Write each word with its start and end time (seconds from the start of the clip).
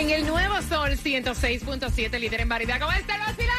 En 0.00 0.08
el 0.10 0.26
nuevo 0.26 0.54
Sol 0.62 0.90
106.7, 0.92 2.18
líder 2.18 2.40
en 2.40 2.48
variedad. 2.48 2.80
¿Cómo 2.80 2.90
está 2.92 3.16
el 3.16 3.20
vacilón? 3.20 3.52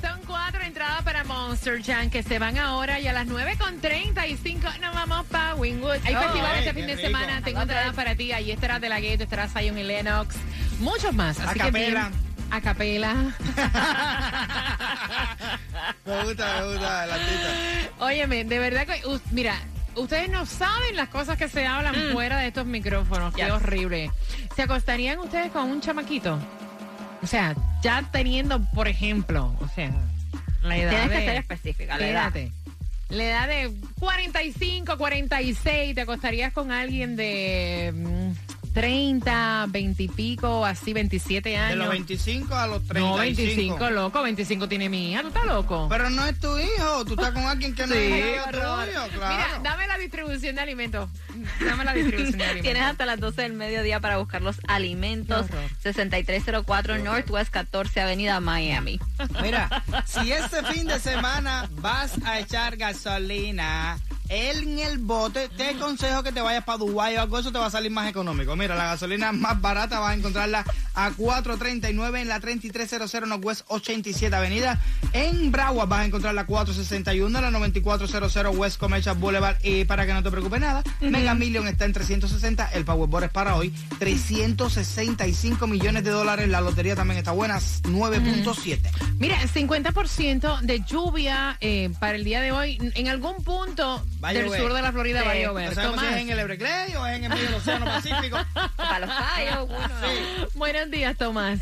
Son 0.00 0.20
cuatro 0.26 0.60
entradas 0.62 1.02
para 1.02 1.24
Monster 1.24 1.82
Jam 1.82 2.08
que 2.08 2.22
se 2.22 2.38
van 2.38 2.56
ahora 2.58 3.00
y 3.00 3.08
a 3.08 3.12
las 3.12 3.26
9.35 3.26 4.78
nos 4.80 4.94
vamos 4.94 5.26
para 5.26 5.56
Wingwood. 5.56 5.98
Hay 6.04 6.14
Oh, 6.14 6.20
festivales 6.20 6.52
ay, 6.52 6.68
este 6.68 6.74
fin 6.74 6.86
de 6.86 6.94
rico. 6.94 7.06
semana. 7.08 7.42
Tengo 7.42 7.62
entradas 7.62 7.94
para 7.94 8.14
ti. 8.14 8.30
Ahí 8.32 8.52
estará 8.52 8.78
De 8.78 8.88
La 8.88 9.00
Ghetto, 9.00 9.24
estará 9.24 9.48
Zion 9.48 9.76
y 9.76 9.82
Lennox. 9.82 10.36
Muchos 10.78 11.12
más. 11.12 11.40
Así 11.40 11.58
que 11.58 11.70
bien. 11.72 11.96
A 12.50 12.60
capela. 12.60 13.12
Me 16.06 16.22
gusta, 16.24 16.60
me 16.60 16.66
gusta 16.72 17.06
la 17.06 17.14
tita. 17.16 17.50
Óyeme, 17.98 18.44
de 18.44 18.58
verdad 18.60 18.86
que, 18.86 19.04
us- 19.06 19.20
mira, 19.32 19.56
ustedes 19.96 20.28
no 20.30 20.46
saben 20.46 20.96
las 20.96 21.08
cosas 21.08 21.36
que 21.38 21.48
se 21.48 21.66
hablan 21.66 21.94
fuera 22.12 22.38
de 22.38 22.48
estos 22.48 22.66
micrófonos. 22.66 23.34
Qué 23.34 23.50
horrible. 23.50 24.10
¿Se 24.54 24.62
acostarían 24.62 25.18
ustedes 25.18 25.50
con 25.50 25.70
un 25.70 25.80
chamaquito? 25.80 26.38
O 27.22 27.26
sea, 27.26 27.54
ya 27.82 28.02
teniendo, 28.12 28.60
por 28.72 28.88
ejemplo, 28.88 29.56
o 29.60 29.68
sea, 29.68 29.90
la 30.62 30.76
edad 30.76 30.90
Tienes 30.90 31.10
de... 31.10 31.16
que 31.16 31.24
ser 31.24 31.36
específica, 31.36 31.98
la 31.98 32.08
edad. 32.08 32.32
La 33.10 33.24
edad 33.24 33.48
de 33.48 33.72
45, 34.00 34.96
46, 34.96 35.94
te 35.94 36.00
acostarías 36.00 36.52
con 36.52 36.72
alguien 36.72 37.16
de 37.16 37.92
mm, 37.94 38.43
30, 38.74 39.66
20 39.68 40.02
y 40.02 40.08
pico, 40.08 40.66
así 40.66 40.92
27 40.92 41.48
De 41.48 41.56
años. 41.56 41.78
los 41.78 41.88
25 41.90 42.54
a 42.54 42.66
los 42.66 42.82
35. 42.84 43.08
no, 43.08 43.16
25, 43.16 43.90
loco, 43.90 44.22
25 44.22 44.68
tiene 44.68 44.88
mi 44.88 45.12
hija, 45.12 45.22
¿tú 45.22 45.28
estás 45.28 45.46
loco? 45.46 45.86
Pero 45.88 46.10
no 46.10 46.26
es 46.26 46.38
tu 46.38 46.58
hijo, 46.58 47.04
tú 47.06 47.14
estás 47.14 47.30
con 47.32 47.44
alguien 47.44 47.74
que 47.74 47.86
no 47.86 47.94
Sí, 47.94 48.00
es 48.00 48.44
tuyo, 48.50 48.84
Mira, 48.84 49.08
claro. 49.14 49.62
dame 49.62 49.86
la 49.86 49.96
distribución 49.98 50.56
de 50.56 50.60
alimentos. 50.60 51.08
Dame 51.64 51.84
la 51.84 51.94
distribución 51.94 52.36
de 52.38 52.44
alimentos. 52.44 52.62
Tienes 52.64 52.82
hasta 52.82 53.06
las 53.06 53.20
12 53.20 53.42
del 53.42 53.52
mediodía 53.54 54.00
para 54.00 54.18
buscar 54.18 54.42
los 54.42 54.56
alimentos. 54.68 55.46
Qué 55.46 55.56
horror. 55.56 55.70
6304 55.82 56.98
Northwest 56.98 57.50
14 57.50 58.00
Avenida 58.00 58.40
Miami. 58.40 58.98
Mira, 59.42 59.84
si 60.06 60.32
este 60.32 60.62
fin 60.64 60.86
de 60.86 60.98
semana 60.98 61.68
vas 61.76 62.12
a 62.24 62.40
echar 62.40 62.76
gasolina 62.76 63.98
en 64.28 64.78
el 64.78 64.98
bote, 64.98 65.48
te 65.48 65.70
aconsejo 65.70 66.22
que 66.22 66.32
te 66.32 66.40
vayas 66.40 66.64
para 66.64 66.78
Dubái 66.78 67.16
o 67.16 67.22
algo, 67.22 67.38
eso 67.38 67.52
te 67.52 67.58
va 67.58 67.66
a 67.66 67.70
salir 67.70 67.90
más 67.90 68.08
económico. 68.08 68.56
Mira, 68.56 68.74
la 68.74 68.86
gasolina 68.86 69.32
más 69.32 69.60
barata 69.60 70.00
vas 70.00 70.12
a 70.12 70.14
encontrarla 70.14 70.64
a 70.94 71.10
4.39 71.10 72.20
en 72.20 72.28
la 72.28 72.40
3300 72.40 73.28
Northwest 73.28 73.64
87 73.68 74.34
Avenida. 74.34 74.80
En 75.12 75.50
Broward 75.52 75.88
vas 75.88 76.00
a 76.00 76.04
encontrar 76.06 76.34
la 76.34 76.46
461 76.46 77.38
en 77.38 77.44
la 77.44 77.50
9400 77.50 78.56
West 78.56 78.78
Commercial 78.78 79.16
Boulevard. 79.16 79.56
Y 79.62 79.84
para 79.84 80.06
que 80.06 80.14
no 80.14 80.22
te 80.22 80.30
preocupes 80.30 80.60
nada, 80.60 80.82
Mega 81.00 81.34
Million 81.34 81.66
está 81.68 81.84
en 81.84 81.92
360, 81.92 82.70
el 82.72 82.84
Powerball 82.84 83.24
es 83.24 83.30
para 83.30 83.56
hoy, 83.56 83.72
365 83.98 85.66
millones 85.66 86.04
de 86.04 86.10
dólares, 86.10 86.48
la 86.48 86.60
lotería 86.60 86.94
también 86.96 87.18
está 87.18 87.32
buena, 87.32 87.58
9.7. 87.58 88.80
Mira, 89.18 89.38
50% 89.40 90.60
de 90.60 90.80
lluvia 90.80 91.56
eh, 91.60 91.90
para 92.00 92.16
el 92.16 92.24
día 92.24 92.40
de 92.40 92.52
hoy. 92.52 92.78
En 92.94 93.08
algún 93.08 93.42
punto 93.44 94.04
del 94.32 94.50
sur 94.50 94.72
de 94.72 94.82
la 94.82 94.92
Florida 94.92 95.22
va 95.22 95.30
a 95.30 95.34
Sí, 95.34 95.42
llover. 95.42 95.68
No 95.70 95.74
sabemos 95.74 96.00
si 96.00 96.06
es 96.06 96.16
en 96.16 96.30
el 96.30 96.38
Everglades 96.38 96.96
o 96.96 97.06
es 97.06 97.16
en 97.16 97.24
el 97.24 97.30
medio 97.30 97.44
del 97.44 97.54
Océano 97.54 97.84
Pacífico. 97.94 98.38
Para 98.76 99.00
los 99.00 99.10
callos, 99.10 99.68
bueno. 99.68 100.83
Buenos 100.84 100.98
días, 100.98 101.16
Tomás. 101.16 101.60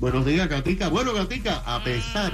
Buenos 0.00 0.26
días, 0.26 0.48
Gatica. 0.48 0.88
Bueno, 0.88 1.14
Gatica, 1.14 1.62
a 1.64 1.84
pesar 1.84 2.32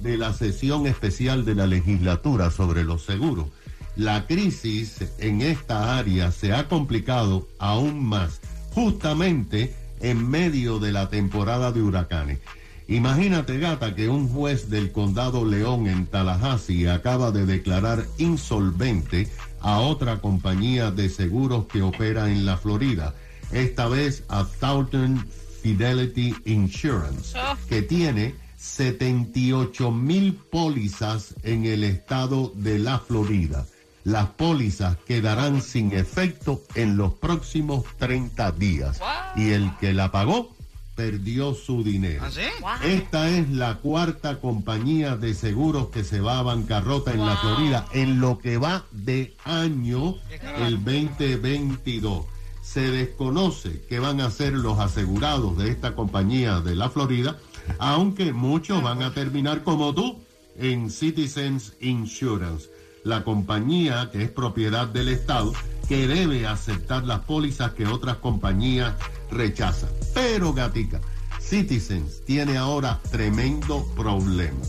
de 0.00 0.18
la 0.18 0.32
sesión 0.32 0.88
especial 0.88 1.44
de 1.44 1.54
la 1.54 1.68
legislatura 1.68 2.50
sobre 2.50 2.82
los 2.82 3.04
seguros, 3.04 3.46
la 3.94 4.26
crisis 4.26 4.96
en 5.18 5.40
esta 5.40 5.96
área 5.96 6.32
se 6.32 6.52
ha 6.52 6.66
complicado 6.66 7.46
aún 7.60 8.04
más, 8.04 8.40
justamente 8.74 9.72
en 10.00 10.28
medio 10.28 10.80
de 10.80 10.90
la 10.90 11.08
temporada 11.10 11.70
de 11.70 11.80
huracanes. 11.80 12.40
Imagínate, 12.88 13.60
gata, 13.60 13.94
que 13.94 14.08
un 14.08 14.28
juez 14.28 14.68
del 14.68 14.90
condado 14.90 15.44
León 15.44 15.86
en 15.86 16.06
Tallahassee 16.06 16.88
acaba 16.88 17.30
de 17.30 17.46
declarar 17.46 18.04
insolvente 18.18 19.30
a 19.60 19.78
otra 19.78 20.20
compañía 20.20 20.90
de 20.90 21.08
seguros 21.08 21.66
que 21.66 21.82
opera 21.82 22.32
en 22.32 22.46
la 22.46 22.56
Florida, 22.56 23.14
esta 23.52 23.86
vez 23.86 24.24
a 24.28 24.44
Southern 24.44 25.24
Fidelity 25.62 26.34
Insurance, 26.44 27.38
que 27.68 27.82
tiene 27.82 28.34
78 28.56 29.90
mil 29.92 30.34
pólizas 30.34 31.34
en 31.42 31.64
el 31.64 31.84
estado 31.84 32.52
de 32.56 32.78
la 32.78 32.98
Florida. 32.98 33.66
Las 34.04 34.30
pólizas 34.30 34.96
quedarán 35.06 35.62
sin 35.62 35.92
efecto 35.92 36.62
en 36.74 36.96
los 36.96 37.14
próximos 37.14 37.84
30 37.98 38.50
días. 38.52 39.00
Y 39.36 39.50
el 39.50 39.70
que 39.78 39.94
la 39.94 40.10
pagó 40.10 40.54
perdió 40.96 41.54
su 41.54 41.82
dinero. 41.82 42.24
¿Ah, 42.24 42.30
sí? 42.30 42.88
Esta 42.88 43.30
es 43.30 43.48
la 43.48 43.76
cuarta 43.76 44.40
compañía 44.40 45.16
de 45.16 45.34
seguros 45.34 45.88
que 45.88 46.04
se 46.04 46.20
va 46.20 46.38
a 46.38 46.42
bancarrota 46.42 47.12
en 47.12 47.24
la 47.24 47.36
Florida 47.36 47.86
en 47.92 48.20
lo 48.20 48.38
que 48.38 48.58
va 48.58 48.84
de 48.90 49.36
año 49.44 50.16
el 50.58 50.84
2022. 50.84 52.26
Se 52.62 52.90
desconoce 52.90 53.82
qué 53.88 53.98
van 53.98 54.20
a 54.20 54.26
hacer 54.26 54.52
los 54.52 54.78
asegurados 54.78 55.58
de 55.58 55.70
esta 55.70 55.94
compañía 55.94 56.60
de 56.60 56.76
la 56.76 56.88
Florida, 56.88 57.36
aunque 57.78 58.32
muchos 58.32 58.82
van 58.82 59.02
a 59.02 59.12
terminar 59.12 59.62
como 59.62 59.92
tú 59.94 60.20
en 60.56 60.90
Citizens 60.90 61.74
Insurance, 61.80 62.70
la 63.04 63.24
compañía 63.24 64.10
que 64.12 64.22
es 64.22 64.30
propiedad 64.30 64.86
del 64.86 65.08
Estado 65.08 65.52
que 65.88 66.06
debe 66.06 66.46
aceptar 66.46 67.04
las 67.04 67.20
pólizas 67.20 67.72
que 67.72 67.86
otras 67.86 68.18
compañías 68.18 68.94
rechazan. 69.30 69.90
Pero, 70.14 70.52
gatica, 70.54 71.00
Citizens 71.40 72.24
tiene 72.24 72.56
ahora 72.56 73.00
tremendo 73.10 73.84
problema. 73.96 74.60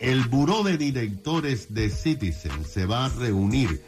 El 0.00 0.24
buró 0.24 0.62
de 0.62 0.78
directores 0.78 1.74
de 1.74 1.90
Citizen 1.90 2.64
se 2.64 2.86
va 2.86 3.06
a 3.06 3.08
reunir 3.10 3.82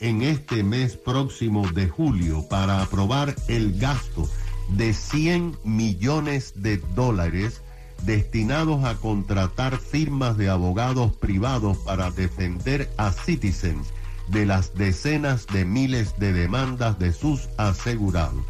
en 0.00 0.22
este 0.22 0.62
mes 0.62 0.96
próximo 0.96 1.66
de 1.72 1.88
julio 1.88 2.46
para 2.48 2.82
aprobar 2.82 3.34
el 3.48 3.78
gasto 3.78 4.28
de 4.68 4.92
100 4.92 5.58
millones 5.64 6.52
de 6.56 6.78
dólares 6.94 7.62
destinados 8.02 8.84
a 8.84 8.96
contratar 8.96 9.78
firmas 9.78 10.36
de 10.36 10.48
abogados 10.48 11.16
privados 11.16 11.78
para 11.78 12.10
defender 12.10 12.90
a 12.96 13.12
Citizen 13.12 13.80
de 14.28 14.44
las 14.44 14.74
decenas 14.74 15.46
de 15.46 15.64
miles 15.64 16.18
de 16.18 16.32
demandas 16.32 16.98
de 16.98 17.12
sus 17.12 17.48
asegurados. 17.56 18.44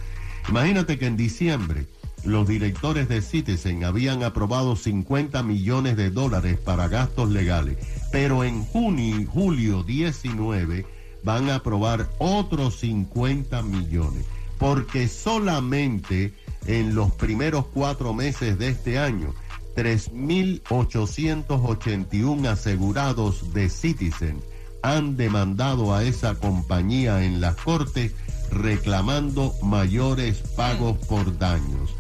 Imagínate 0.49 0.99
que 0.99 1.07
en 1.07 1.17
diciembre 1.17 1.87
los 2.25 2.49
directores 2.49 3.09
de 3.09 3.23
Citizen 3.23 3.85
habían 3.85 4.23
aprobado 4.25 4.75
50 4.75 5.43
millones 5.43 5.97
de 5.97 6.11
dólares 6.11 6.59
para 6.59 6.89
gastos 6.89 7.31
legales, 7.31 7.79
pero 8.11 8.43
en 8.43 8.65
junio 8.65 9.21
y 9.21 9.27
julio 9.27 9.83
19 9.85 10.96
van 11.27 11.51
a 11.51 11.57
aprobar 11.57 12.09
otros 12.19 12.79
50 12.79 13.61
millones, 13.63 14.25
porque 14.59 15.09
solamente 15.09 16.33
en 16.67 16.95
los 16.95 17.11
primeros 17.11 17.67
cuatro 17.67 18.15
meses 18.15 18.57
de 18.61 18.69
este 18.69 19.01
año, 19.01 19.35
3.881 19.75 22.47
asegurados 22.47 23.53
de 23.53 23.69
Citizen 23.69 24.41
han 24.83 25.17
demandado 25.17 25.93
a 25.93 26.05
esa 26.05 26.37
compañía 26.37 27.25
en 27.25 27.41
las 27.41 27.57
cortes 27.57 28.13
reclamando 28.53 29.53
mayores 29.65 30.39
pagos 30.57 30.97
por 31.09 31.37
daños. 31.39 31.91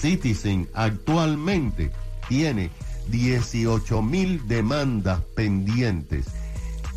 Citizen 0.00 0.68
actualmente 0.74 1.90
tiene 2.28 2.70
18 3.08 4.00
mil 4.00 4.46
demandas 4.46 5.22
pendientes 5.34 6.26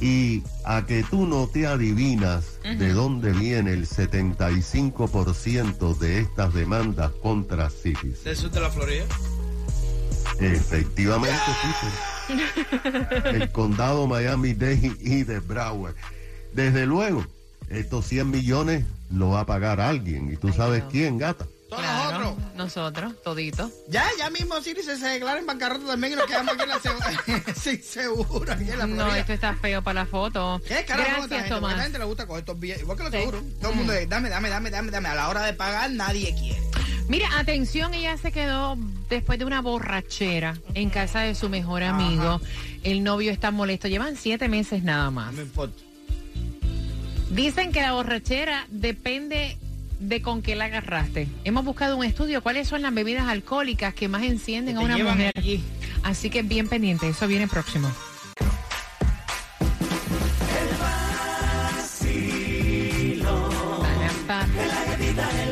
y 0.01 0.43
a 0.63 0.85
que 0.85 1.03
tú 1.03 1.27
no 1.27 1.47
te 1.47 1.67
adivinas 1.67 2.59
de 2.63 2.93
dónde 2.93 3.33
viene 3.33 3.73
el 3.73 3.85
75% 3.87 5.97
de 5.97 6.19
estas 6.19 6.53
demandas 6.53 7.11
contra 7.21 7.69
Citizen. 7.69 8.23
¿Del 8.23 8.35
sur 8.35 8.51
de 8.51 8.61
la 8.61 8.69
Florida? 8.69 9.05
Efectivamente, 10.39 11.41
Citizen. 11.61 11.89
El 13.25 13.51
condado 13.51 14.07
Miami-Dade 14.07 14.95
y 14.99 15.23
de 15.23 15.39
Broward. 15.39 15.95
Desde 16.53 16.85
luego, 16.85 17.25
estos 17.69 18.05
100 18.05 18.29
millones 18.29 18.85
lo 19.11 19.31
va 19.31 19.41
a 19.41 19.45
pagar 19.45 19.81
alguien. 19.81 20.31
¿Y 20.31 20.37
tú 20.37 20.53
sabes 20.53 20.83
no. 20.83 20.89
quién, 20.89 21.17
gata? 21.17 21.45
Claro, 21.69 21.98
nosotros. 22.19 22.55
nosotros, 22.55 23.13
toditos. 23.23 23.71
Ya, 23.87 24.05
ya 24.17 24.29
mismo 24.29 24.59
Siri 24.61 24.81
se, 24.83 24.97
se 24.97 25.07
declara 25.07 25.39
en 25.39 25.45
bancarrota 25.45 25.85
también 25.87 26.13
y 26.13 26.15
nos 26.15 26.25
quedamos 26.25 26.53
aquí 26.53 26.63
en 26.63 26.69
la 26.69 26.79
se- 26.79 27.53
sin 27.59 27.83
seguro, 27.83 28.51
aquí 28.53 28.69
en 28.69 28.77
la 28.79 28.87
No, 28.87 29.13
esto 29.15 29.33
está 29.33 29.53
feo 29.55 29.81
para 29.81 30.01
la 30.01 30.05
foto. 30.05 30.61
¿Qué 30.67 30.83
carajo 30.85 31.09
Gracias, 31.09 31.29
gente? 31.29 31.35
A 31.35 31.41
la 31.41 31.55
Tomás. 31.55 31.81
gente 31.81 31.99
le 31.99 32.05
gusta 32.05 32.27
coger 32.27 32.39
estos 32.41 32.59
billetes, 32.59 32.83
igual 32.83 32.97
que 32.97 33.03
los 33.03 33.11
Sí. 33.13 33.19
seguros. 33.19 33.43
Todo 33.61 33.71
el 33.71 33.77
mundo 33.77 33.93
es, 33.93 34.07
dame, 34.09 34.29
dame, 34.29 34.49
dame, 34.49 34.69
dame, 34.69 34.91
dame. 34.91 35.09
A 35.09 35.15
la 35.15 35.29
hora 35.29 35.43
de 35.43 35.53
pagar 35.53 35.91
nadie 35.91 36.33
quiere. 36.35 36.61
Mira, 37.07 37.27
atención, 37.39 37.93
ella 37.95 38.15
se 38.17 38.31
quedó 38.31 38.77
después 39.09 39.39
de 39.39 39.45
una 39.45 39.61
borrachera 39.61 40.57
en 40.75 40.91
casa 40.91 41.21
de 41.21 41.33
su 41.33 41.49
mejor 41.49 41.81
amigo. 41.81 42.39
El 42.83 43.03
novio 43.03 43.31
está 43.31 43.49
molesto. 43.49 43.87
Llevan 43.87 44.15
siete 44.15 44.47
meses 44.47 44.83
nada 44.83 45.05
No 45.05 45.11
más. 45.11 45.33
me 45.33 45.41
importa. 45.41 45.81
Dicen 47.31 47.71
que 47.71 47.81
la 47.81 47.93
borrachera 47.93 48.65
depende 48.69 49.57
de 49.99 50.21
con 50.21 50.41
qué 50.41 50.55
la 50.55 50.65
agarraste. 50.65 51.27
Hemos 51.43 51.65
buscado 51.65 51.97
un 51.97 52.05
estudio 52.05 52.41
cuáles 52.41 52.67
son 52.67 52.81
las 52.81 52.93
bebidas 52.93 53.27
alcohólicas 53.27 53.93
que 53.93 54.07
más 54.07 54.23
encienden 54.23 54.77
a 54.77 54.81
una 54.81 54.97
mujer. 54.97 55.33
allí. 55.35 55.61
Así 56.03 56.29
que 56.29 56.41
bien 56.41 56.67
pendiente, 56.67 57.09
eso 57.09 57.27
viene 57.27 57.47
próximo. 57.47 57.91
Para, 64.27 64.45
pa. 64.45 64.47
Ya, 65.15 65.48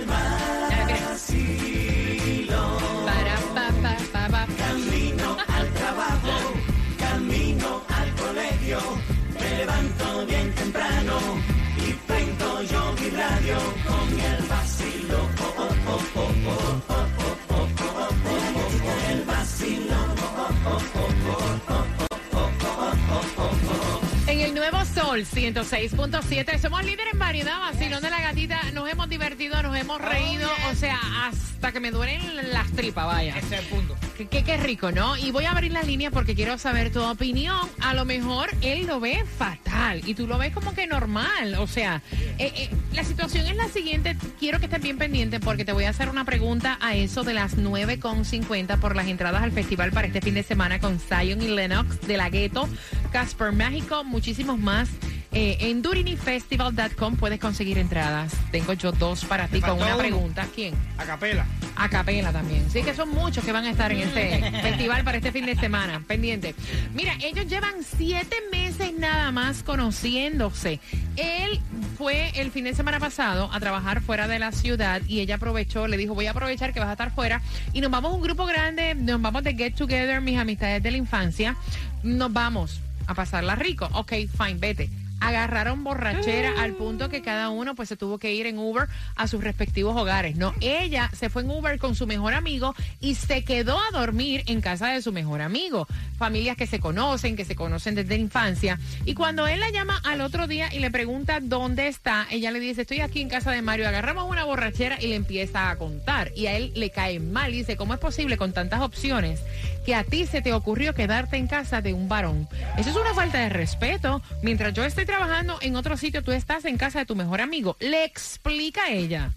Sol 25.17 25.25
106.7 25.25 26.59
somos 26.59 26.85
líderes 26.85 27.13
en 27.13 27.17
variedad, 27.17 27.59
vacilón 27.59 28.03
de 28.03 28.09
la 28.11 28.21
gatita. 28.21 28.61
Nos 28.73 28.87
hemos 28.87 29.09
divertido, 29.09 29.59
nos 29.63 29.75
hemos 29.75 29.99
reído, 29.99 30.47
o 30.69 30.75
sea, 30.75 30.99
hasta 31.25 31.71
que 31.71 31.79
me 31.79 31.89
duelen 31.89 32.51
las 32.53 32.71
tripas, 32.73 33.07
vaya. 33.07 33.35
Ese 33.35 33.55
es 33.55 33.63
el 33.63 33.65
punto. 33.65 33.95
Qué, 34.17 34.25
qué- 34.43 34.57
rico, 34.57 34.91
¿no? 34.91 35.15
Y 35.15 35.29
voy 35.31 35.45
a 35.45 35.51
abrir 35.51 35.71
las 35.71 35.85
líneas 35.85 36.11
porque 36.11 36.33
quiero 36.33 36.57
saber 36.57 36.91
tu 36.91 37.01
opinión. 37.03 37.55
A 37.79 37.93
lo 37.93 38.03
mejor 38.05 38.49
él 38.61 38.87
lo 38.87 38.99
ve 38.99 39.23
fatal 39.37 40.01
y 40.05 40.15
tú 40.15 40.25
lo 40.25 40.39
ves 40.39 40.51
como 40.51 40.73
que 40.73 40.87
normal. 40.87 41.55
O 41.59 41.67
sea, 41.67 42.01
eh, 42.39 42.51
eh, 42.55 42.69
la 42.93 43.03
situación 43.03 43.45
es 43.45 43.55
la 43.55 43.67
siguiente. 43.67 44.17
Quiero 44.39 44.57
que 44.59 44.65
estés 44.65 44.81
bien 44.81 44.97
pendiente 44.97 45.39
porque 45.39 45.63
te 45.63 45.73
voy 45.73 45.83
a 45.83 45.89
hacer 45.89 46.09
una 46.09 46.25
pregunta 46.25 46.79
a 46.81 46.95
eso 46.95 47.23
de 47.23 47.35
las 47.35 47.55
9.50 47.57 48.79
por 48.79 48.95
las 48.95 49.05
entradas 49.07 49.43
al 49.43 49.51
festival 49.51 49.91
para 49.91 50.07
este 50.07 50.21
fin 50.21 50.33
de 50.33 50.41
semana 50.43 50.79
con 50.79 50.99
Zion 50.99 51.39
y 51.41 51.49
Lennox 51.49 52.01
de 52.01 52.17
la 52.17 52.29
Gueto, 52.29 52.67
Casper 53.11 53.51
México, 53.51 54.03
muchísimos 54.03 54.57
más. 54.57 54.89
Eh, 55.39 55.69
en 55.69 55.83
durinifestival.com 55.83 57.15
puedes 57.15 57.39
conseguir 57.39 57.77
entradas. 57.77 58.33
Tengo 58.51 58.73
yo 58.73 58.91
dos 58.91 59.23
para 59.23 59.47
ti 59.47 59.61
con 59.61 59.73
una 59.77 59.89
uno. 59.89 59.97
pregunta. 59.99 60.47
¿Quién? 60.55 60.73
A 60.97 61.03
capela. 61.05 61.45
A 61.75 61.87
capela 61.87 62.33
también. 62.33 62.67
Sí, 62.71 62.81
que 62.81 62.95
son 62.95 63.09
muchos 63.09 63.45
que 63.45 63.51
van 63.51 63.65
a 63.65 63.69
estar 63.69 63.91
en 63.91 63.99
este 63.99 64.51
festival 64.63 65.03
para 65.03 65.17
este 65.17 65.31
fin 65.31 65.45
de 65.45 65.55
semana. 65.55 66.01
Pendiente. 66.07 66.55
Mira, 66.95 67.13
ellos 67.21 67.45
llevan 67.45 67.75
siete 67.83 68.35
meses 68.51 68.93
nada 68.97 69.31
más 69.31 69.61
conociéndose. 69.61 70.79
Él 71.17 71.59
fue 71.99 72.31
el 72.33 72.49
fin 72.49 72.63
de 72.63 72.73
semana 72.73 72.99
pasado 72.99 73.51
a 73.53 73.59
trabajar 73.59 74.01
fuera 74.01 74.27
de 74.27 74.39
la 74.39 74.51
ciudad 74.51 75.03
y 75.07 75.19
ella 75.19 75.35
aprovechó, 75.35 75.87
le 75.87 75.97
dijo, 75.97 76.15
voy 76.15 76.25
a 76.25 76.31
aprovechar 76.31 76.73
que 76.73 76.79
vas 76.79 76.89
a 76.89 76.93
estar 76.93 77.13
fuera 77.13 77.43
y 77.73 77.81
nos 77.81 77.91
vamos 77.91 78.11
un 78.15 78.23
grupo 78.23 78.47
grande, 78.47 78.95
nos 78.95 79.21
vamos 79.21 79.43
de 79.43 79.53
Get 79.53 79.75
Together, 79.75 80.19
mis 80.19 80.39
amistades 80.39 80.81
de 80.81 80.89
la 80.89 80.97
infancia. 80.97 81.55
Nos 82.01 82.33
vamos 82.33 82.81
a 83.05 83.13
pasarla 83.13 83.53
rico. 83.53 83.87
Ok, 83.93 84.13
fine, 84.35 84.55
vete. 84.55 84.89
Agarraron 85.19 85.83
borrachera 85.83 86.53
al 86.61 86.73
punto 86.73 87.09
que 87.09 87.21
cada 87.21 87.49
uno 87.49 87.75
pues 87.75 87.89
se 87.89 87.97
tuvo 87.97 88.17
que 88.17 88.33
ir 88.33 88.45
en 88.45 88.57
Uber 88.57 88.87
a 89.15 89.27
sus 89.27 89.43
respectivos 89.43 89.95
hogares. 89.95 90.35
No, 90.35 90.53
ella 90.61 91.09
se 91.13 91.29
fue 91.29 91.41
en 91.41 91.51
Uber 91.51 91.79
con 91.79 91.95
su 91.95 92.07
mejor 92.07 92.33
amigo 92.33 92.75
y 92.99 93.15
se 93.15 93.43
quedó 93.43 93.79
a 93.79 93.91
dormir 93.91 94.43
en 94.47 94.61
casa 94.61 94.87
de 94.89 95.01
su 95.01 95.11
mejor 95.11 95.41
amigo. 95.41 95.87
Familias 96.17 96.57
que 96.57 96.67
se 96.67 96.79
conocen, 96.79 97.35
que 97.35 97.45
se 97.45 97.55
conocen 97.55 97.95
desde 97.95 98.15
la 98.15 98.21
infancia. 98.21 98.79
Y 99.05 99.13
cuando 99.13 99.47
él 99.47 99.59
la 99.59 99.69
llama 99.71 100.01
al 100.03 100.21
otro 100.21 100.47
día 100.47 100.73
y 100.73 100.79
le 100.79 100.91
pregunta 100.91 101.39
dónde 101.41 101.87
está, 101.87 102.27
ella 102.29 102.51
le 102.51 102.59
dice, 102.59 102.81
estoy 102.81 103.01
aquí 103.01 103.21
en 103.21 103.29
casa 103.29 103.51
de 103.51 103.61
Mario. 103.61 103.87
Agarramos 103.87 104.29
una 104.29 104.45
borrachera 104.45 104.97
y 105.01 105.07
le 105.07 105.15
empieza 105.15 105.69
a 105.69 105.77
contar. 105.77 106.31
Y 106.35 106.47
a 106.47 106.55
él 106.55 106.71
le 106.75 106.89
cae 106.89 107.19
mal. 107.19 107.53
Y 107.53 107.57
dice, 107.57 107.75
¿cómo 107.75 107.93
es 107.93 107.99
posible 107.99 108.37
con 108.37 108.53
tantas 108.53 108.81
opciones 108.81 109.41
que 109.87 109.95
a 109.95 110.03
ti 110.03 110.25
se 110.25 110.41
te 110.41 110.51
ocurrió 110.51 110.93
quedarte 110.93 111.37
en 111.37 111.47
casa 111.47 111.81
de 111.81 111.93
un 111.93 112.09
varón? 112.09 112.45
Eso 112.77 112.89
es 112.89 112.95
una 112.97 113.13
falta 113.13 113.37
de 113.39 113.47
respeto. 113.47 114.21
Mientras 114.43 114.73
yo 114.73 114.83
estoy 114.83 115.05
trabajando 115.05 115.57
en 115.61 115.77
otro 115.77 115.95
sitio, 115.95 116.21
tú 116.21 116.33
estás 116.33 116.65
en 116.65 116.75
casa 116.77 116.99
de 116.99 117.05
tu 117.05 117.15
mejor 117.15 117.39
amigo. 117.39 117.77
Le 117.79 118.03
explica 118.03 118.83
a 118.83 118.91
ella. 118.91 119.31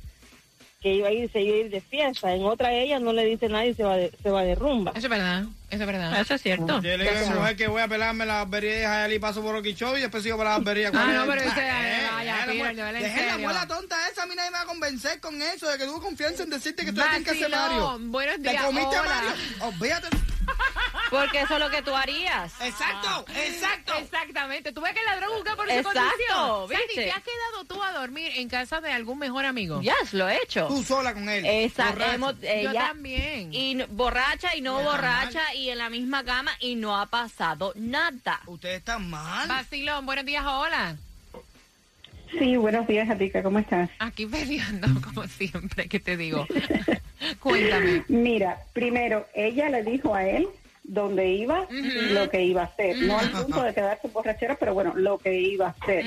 que 0.81 0.95
iba 0.95 1.07
a 1.09 1.11
ir, 1.11 1.31
se 1.31 1.41
iba 1.41 1.55
a 1.55 1.59
ir 1.59 1.69
de 1.69 1.79
fiesta. 1.79 2.33
En 2.33 2.43
otra 2.43 2.73
ella 2.73 2.99
no 2.99 3.13
le 3.13 3.23
dice 3.25 3.47
nada 3.47 3.65
y 3.65 3.73
se 3.75 3.83
va 3.83 3.95
de, 3.97 4.11
se 4.21 4.29
va 4.31 4.41
de 4.43 4.55
rumba. 4.55 4.91
Eso 4.95 5.05
es 5.05 5.09
verdad. 5.09 5.43
Eso 5.69 5.81
es 5.83 5.87
verdad. 5.87 6.19
Eso 6.19 6.33
es 6.33 6.41
cierto. 6.41 6.81
Yo 6.81 6.97
le 6.97 7.03
digo 7.09 7.25
a 7.25 7.29
mi 7.29 7.35
mujer 7.39 7.55
que 7.55 7.67
voy 7.67 7.81
a 7.81 7.87
pelarme 7.87 8.25
la 8.25 8.33
barbería 8.43 8.73
de 8.75 8.85
Jayalí, 8.85 9.19
paso 9.19 9.41
por 9.43 9.55
Oquicho 9.55 9.95
y 9.97 10.01
después 10.01 10.23
sigo 10.23 10.37
para 10.37 10.49
la 10.51 10.57
barbería. 10.57 10.89
Ah, 10.93 11.11
no, 11.13 11.25
pero 11.27 11.41
ese- 11.49 11.59
Eh, 11.61 12.07
deja 12.23 12.23
la 12.23 12.45
Peter, 12.45 12.55
muela- 12.57 12.73
de 12.73 12.83
verdad, 12.83 12.95
en 12.95 13.03
dejen 13.03 13.25
la 13.27 13.31
serio. 13.33 13.45
muela 13.47 13.67
tonta 13.67 13.95
esa, 14.09 14.23
a 14.23 14.25
mí 14.25 14.35
nadie 14.35 14.49
me 14.51 14.57
va 14.57 14.63
a 14.63 14.65
convencer 14.65 15.19
con 15.21 15.41
eso, 15.41 15.69
de 15.69 15.77
que 15.77 15.85
tuvo 15.85 16.01
confianza 16.01 16.43
en 16.43 16.49
decirte 16.49 16.83
que 16.83 16.89
en 16.89 16.95
casa 16.95 17.19
de 17.19 17.23
Vacilón, 17.23 17.51
Mario. 17.51 17.99
buenos 18.11 18.35
¿Te 18.41 18.49
días, 18.49 18.63
comiste 18.65 18.95
a. 18.95 19.03
Mario? 19.03 19.29
Olvídate. 19.61 20.07
Porque 21.11 21.41
eso 21.41 21.53
es 21.55 21.59
lo 21.59 21.69
que 21.69 21.81
tú 21.83 21.93
harías. 21.95 22.53
Exacto, 22.61 23.25
exacto. 23.35 23.93
Exactamente. 23.99 24.71
Tú 24.71 24.81
ves 24.81 24.93
que 24.93 24.99
el 25.01 25.05
ladrón 25.05 25.29
juzga 25.37 25.55
por 25.57 25.67
su 25.67 25.73
Exacto, 25.73 25.99
condición. 25.99 26.69
Sandy, 26.69 26.85
¿viste? 26.87 27.03
¿te 27.03 27.11
has 27.11 27.21
quedado 27.23 27.65
tú 27.67 27.83
a 27.83 27.91
dormir 27.91 28.31
en 28.37 28.47
casa 28.49 28.81
de 28.81 28.91
algún 28.91 29.19
mejor 29.19 29.45
amigo? 29.45 29.81
Yes, 29.81 30.13
lo 30.13 30.27
he 30.29 30.37
hecho. 30.41 30.67
Tú 30.67 30.81
sola 30.83 31.13
con 31.13 31.27
él. 31.29 31.43
Borracho. 31.77 32.03
hemos- 32.13 32.39
Yo 32.41 32.47
ella- 32.47 32.87
también. 32.87 33.53
y 33.53 33.83
borracha 33.89 34.55
y 34.55 34.61
no 34.61 34.81
borracha 34.81 35.53
y 35.53 35.69
en 35.69 35.77
la 35.77 35.89
misma 35.89 36.23
cama 36.23 36.51
y 36.61 36.75
no 36.75 36.97
ha 36.99 37.05
pasado 37.07 37.73
nada. 37.75 38.39
Usted 38.45 38.75
está 38.75 38.97
mal. 38.97 39.47
Vacilón, 39.49 40.05
buenos 40.05 40.25
días, 40.25 40.43
hola. 40.47 40.95
Sí, 42.39 42.55
buenos 42.55 42.87
días, 42.87 43.05
Jatica, 43.09 43.43
¿cómo 43.43 43.59
estás? 43.59 43.89
Aquí 43.99 44.25
peleando, 44.25 44.87
como 45.13 45.27
siempre, 45.27 45.89
que 45.89 45.99
te 45.99 46.15
digo. 46.15 46.47
Cuéntame. 47.41 48.05
Mira, 48.07 48.57
primero, 48.71 49.27
ella 49.33 49.67
le 49.69 49.83
dijo 49.83 50.15
a 50.15 50.23
él 50.25 50.47
dónde 50.91 51.25
iba 51.29 51.65
y 51.69 52.09
lo 52.13 52.29
que 52.29 52.43
iba 52.43 52.63
a 52.63 52.65
hacer. 52.65 52.97
No 52.97 53.17
al 53.17 53.31
punto 53.31 53.63
de 53.63 53.73
quedarse 53.73 54.07
borrachera, 54.09 54.55
pero 54.55 54.73
bueno, 54.73 54.93
lo 54.95 55.17
que 55.17 55.33
iba 55.39 55.67
a 55.67 55.69
hacer. 55.81 56.05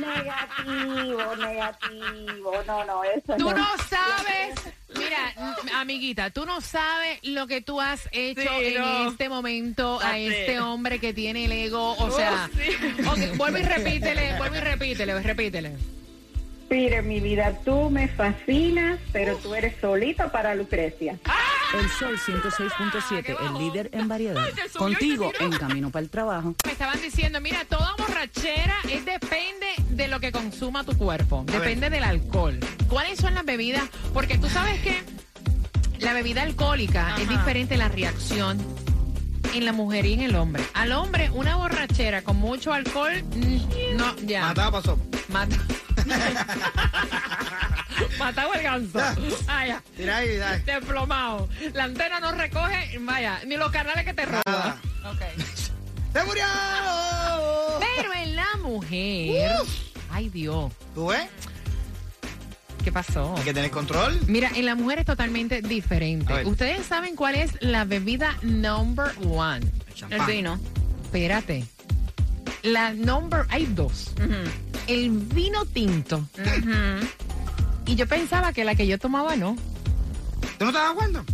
negativo, 0.01 1.37
negativo. 1.37 2.53
No, 2.67 2.85
no, 2.85 3.05
eso 3.05 3.37
Tú 3.39 3.51
no. 3.51 3.53
no 3.57 3.67
sabes, 3.89 4.55
mira, 5.09 5.81
amiguita, 5.81 6.31
tú 6.31 6.45
no 6.47 6.61
sabes 6.61 7.19
lo 7.23 7.47
que 7.47 7.61
tú 7.61 7.81
has 7.81 8.09
hecho 8.13 8.41
Sí, 8.43 8.67
en 8.67 8.81
no. 8.81 9.11
este 9.11 9.29
momento 9.29 10.01
a 10.01 10.11
Así. 10.11 10.27
este 10.29 10.61
hombre 10.61 10.99
que 10.99 11.13
tiene 11.13 11.47
el 11.47 11.53
ego, 11.53 11.95
o 11.99 12.11
sea, 12.11 12.49
ok, 13.11 13.37
vuelve 13.37 13.61
y 13.61 13.65
repítele, 13.65 14.37
vuelve 14.39 14.59
y 14.59 14.61
repítele, 14.61 15.21
repítele. 15.23 15.73
Peter, 16.69 17.03
mi 17.03 17.19
vida, 17.21 17.59
tú 17.65 17.89
me 17.89 18.09
fascinas, 18.09 18.99
pero 19.11 19.37
tú 19.37 19.55
eres 19.55 19.75
solito 19.81 20.31
para 20.31 20.55
Lucrecia. 20.55 21.19
El 21.75 21.89
Sol 21.91 22.19
106.7, 22.19 23.37
el 23.41 23.59
líder 23.59 23.91
en 23.93 24.09
variedad. 24.09 24.43
Contigo 24.77 25.31
en 25.39 25.51
camino 25.51 25.91
para 25.91 26.03
el 26.03 26.11
trabajo. 26.11 26.55
Me 26.65 26.73
estaban 26.73 27.01
diciendo, 27.01 27.41
mira, 27.41 27.65
toda 27.67 27.95
borrachera 27.99 28.77
es 28.91 29.05
depende 29.05 29.67
de 29.91 30.09
lo 30.09 30.19
que 30.19 30.33
consuma 30.33 30.85
tu 30.85 30.97
cuerpo, 30.97 31.45
depende 31.47 31.91
del 31.91 32.05
alcohol. 32.05 32.59
¿Cuáles 32.89 33.19
son 33.19 33.35
las 33.35 33.45
bebidas? 33.45 33.85
Porque 34.15 34.39
tú 34.39 34.49
sabes 34.49 34.81
que 34.81 35.03
la 35.99 36.15
bebida 36.15 36.43
alcohólica 36.43 37.17
es 37.19 37.29
diferente 37.29 37.77
la 37.77 37.89
reacción 37.89 38.59
en 39.53 39.65
la 39.65 39.73
mujer 39.73 40.07
y 40.07 40.15
en 40.15 40.23
el 40.23 40.37
hombre. 40.37 40.65
Al 40.75 40.93
hombre, 40.93 41.31
una 41.31 41.57
borrachera 41.57 42.23
con 42.23 42.37
mucho 42.37 42.73
alcohol, 42.73 43.23
mm, 43.35 43.97
no, 43.97 44.17
ya. 44.19 44.43
Mataba 44.43 44.81
pasó. 44.81 44.99
Mata. 45.29 45.57
Matado 48.19 48.55
el 48.55 48.63
ganso. 48.63 48.99
Ah, 49.47 49.67
ya. 49.67 49.83
Tira 49.97 50.19
ahí. 50.19 50.39
Desplomado. 50.65 51.49
La 51.75 51.85
antena 51.85 52.21
no 52.21 52.33
recoge, 52.33 52.99
vaya, 53.01 53.41
ni 53.47 53.57
los 53.57 53.71
canales 53.71 54.05
que 54.05 54.15
te 54.15 54.25
roban. 54.27 54.43
Nada. 54.47 54.81
Ok. 55.05 55.21
¡Se 56.13 56.25
murió! 56.25 56.45
Pero 57.81 58.13
en 58.15 58.37
la 58.37 58.57
mujer. 58.63 59.53
Ay, 60.11 60.29
Dios. 60.31 60.73
¿Tú 60.95 61.09
ves? 61.09 61.29
¿Qué 62.83 62.93
pasó? 62.93 63.35
Hay 63.37 63.45
que 63.45 63.53
tener 63.53 63.71
control. 63.71 64.19
Mira, 64.27 64.51
en 64.55 64.65
la 64.65 64.75
mujer 64.75 65.01
es 65.01 65.05
totalmente 65.05 65.61
diferente. 65.61 66.45
Ustedes 66.47 66.87
saben 66.87 67.17
cuál 67.17 67.35
es 67.35 67.53
la 67.61 67.85
bebida 67.85 68.39
number 68.43 69.13
one. 69.31 69.61
El 70.11 70.23
vino. 70.23 70.59
Espérate. 71.05 71.67
La 72.63 72.93
number, 72.93 73.45
hay 73.51 73.67
dos. 73.67 74.13
El 74.87 75.11
vino 75.11 75.65
tinto. 75.67 76.27
Y 77.89 77.97
yo 77.97 78.07
pensaba 78.07 78.53
que 78.53 78.65
la 78.65 78.75
que 78.75 78.87
yo 78.87 78.99
tomaba 78.99 79.35
no. 79.35 79.57
¿Tú 80.59 80.65
no 80.67 80.73
te 80.73 80.79
das 80.79 80.93
cuenta? 80.93 81.25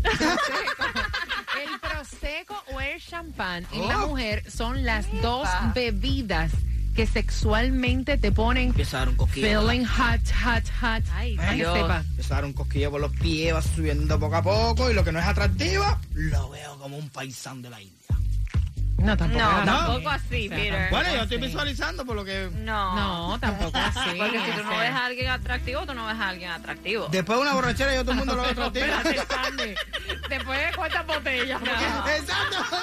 El 1.62 1.80
prosecco 1.80 2.62
o 2.72 2.80
el 2.80 3.00
champán 3.00 3.66
en 3.72 3.88
la 3.88 4.04
Oh. 4.04 4.08
mujer 4.08 4.50
son 4.50 4.84
las 4.84 5.06
dos 5.22 5.48
bebidas 5.74 6.50
que 6.94 7.06
sexualmente 7.08 8.18
te 8.18 8.30
ponen 8.30 8.68
Empieza 8.68 8.98
a 8.98 9.00
dar 9.00 9.08
un 9.08 9.16
cosquillo. 9.16 9.62
feeling 9.62 9.84
hot, 9.84 10.20
hot, 10.44 10.64
hot. 10.80 11.02
Ay, 11.12 11.36
Para 11.36 11.50
que 11.50 11.56
Dios. 11.56 11.74
sepa. 11.76 12.04
Empieza 12.08 12.34
a 12.34 12.36
dar 12.36 12.44
un 12.44 12.52
cosquillo 12.52 12.90
por 12.92 13.00
los 13.00 13.12
pies, 13.16 13.52
va 13.54 13.62
subiendo 13.62 14.20
poco 14.20 14.36
a 14.36 14.42
poco 14.42 14.90
y 14.90 14.94
lo 14.94 15.02
que 15.02 15.10
no 15.10 15.18
es 15.18 15.26
atractivo, 15.26 15.84
lo 16.12 16.50
veo 16.50 16.78
como 16.78 16.96
un 16.96 17.08
paisán 17.08 17.62
de 17.62 17.70
la 17.70 17.80
India. 17.80 17.98
No, 18.98 19.16
tampoco. 19.16 19.42
No, 19.42 19.64
tampoco 19.64 20.08
así. 20.10 20.24
así, 20.26 20.46
O 20.46 20.48
sea, 20.48 20.56
Peter. 20.58 20.72
tampoco 20.72 20.90
Bueno, 20.96 21.14
yo 21.16 21.22
estoy 21.22 21.36
así. 21.38 21.46
visualizando 21.46 22.06
por 22.06 22.16
lo 22.16 22.24
que... 22.24 22.50
No. 22.54 22.94
No, 23.30 23.38
tampoco 23.40 23.76
así. 23.78 24.10
Porque 24.18 24.40
si 24.40 24.50
tú 24.52 24.62
no 24.64 24.78
ves 24.78 24.90
a 24.90 25.04
alguien 25.06 25.30
atractivo, 25.30 25.86
tú 25.86 25.94
no 25.94 26.06
ves 26.06 26.16
a 26.18 26.28
alguien 26.28 26.50
atractivo. 26.50 27.08
Después 27.10 27.38
de 27.38 27.42
una 27.42 27.52
borrachera 27.54 27.94
y 27.94 27.98
todo 27.98 28.12
el 28.12 28.16
mundo 28.18 28.34
lo 28.34 28.42
ve 28.42 28.48
atractivo. 28.52 28.86
Espérate, 28.86 29.34
Sandy. 29.34 29.74
Después 30.28 30.58
de 30.58 30.76
cuántas 30.76 31.06
botellas. 31.06 31.60
Exacto. 31.62 32.76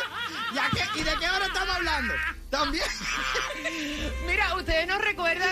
¿Y 0.95 1.03
de 1.03 1.11
qué 1.19 1.29
hora 1.29 1.45
estamos 1.45 1.75
hablando? 1.75 2.13
También. 2.49 2.83
Mira, 4.27 4.55
ustedes 4.55 4.87
no 4.87 4.97
recuerdan, 4.97 5.49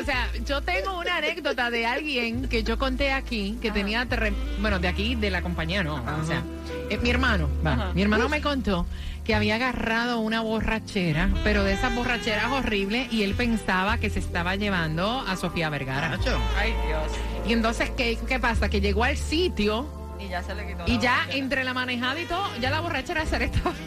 o 0.00 0.04
sea, 0.04 0.30
yo 0.44 0.62
tengo 0.62 0.98
una 0.98 1.16
anécdota 1.16 1.70
de 1.70 1.86
alguien 1.86 2.48
que 2.48 2.62
yo 2.62 2.78
conté 2.78 3.12
aquí, 3.12 3.58
que 3.60 3.72
tenía 3.72 4.06
terreno, 4.06 4.36
bueno, 4.60 4.78
de 4.78 4.86
aquí, 4.88 5.16
de 5.16 5.30
la 5.30 5.42
compañía, 5.42 5.82
no, 5.82 5.96
o 5.96 6.24
sea, 6.24 6.44
eh, 6.88 6.98
mi 6.98 7.10
hermano, 7.10 7.48
va, 7.66 7.92
mi 7.92 8.02
hermano 8.02 8.28
me 8.28 8.40
contó 8.40 8.86
que 9.24 9.34
había 9.34 9.56
agarrado 9.56 10.20
una 10.20 10.40
borrachera, 10.40 11.30
pero 11.42 11.64
de 11.64 11.72
esas 11.72 11.94
borracheras 11.94 12.50
horribles, 12.52 13.12
y 13.12 13.24
él 13.24 13.34
pensaba 13.34 13.98
que 13.98 14.08
se 14.08 14.20
estaba 14.20 14.54
llevando 14.54 15.20
a 15.26 15.36
Sofía 15.36 15.68
Vergara. 15.68 16.16
Ay, 16.56 16.74
Dios. 16.86 17.12
Y 17.46 17.52
entonces, 17.52 17.90
¿qué, 17.90 18.18
qué 18.26 18.38
pasa? 18.38 18.68
Que 18.68 18.80
llegó 18.80 19.04
al 19.04 19.16
sitio 19.16 19.99
Y 20.20 20.28
ya 20.28 20.42
se 20.42 20.54
le 20.54 20.66
quitó. 20.66 20.84
y 20.86 20.98
ya 20.98 21.14
borrachera. 21.16 21.38
entre 21.38 21.64
la 21.64 21.74
manejada 21.74 22.20
y 22.20 22.26
todo, 22.26 22.56
ya 22.60 22.70
la 22.70 22.80
borrachera 22.80 23.26
se 23.26 23.38
le 23.38 23.44
estaba... 23.46 23.72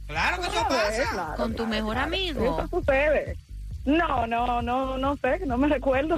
Claro 0.07 0.41
que 0.41 0.47
eso 0.47 0.67
vez, 0.67 0.67
pasa. 0.67 1.09
claro, 1.11 1.35
Con 1.35 1.51
tu 1.51 1.57
claro, 1.57 1.69
mejor 1.69 1.93
claro. 1.93 2.07
amigo. 2.07 2.59
Eso 2.59 2.67
sucede. 2.79 3.37
No, 3.85 4.27
no, 4.27 4.61
no, 4.61 4.97
no 4.97 5.15
sé, 5.17 5.39
no 5.45 5.57
me 5.57 5.67
recuerdo. 5.67 6.17